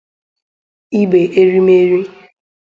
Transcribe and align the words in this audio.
igbe 0.99 1.21
erimeri 1.41 1.99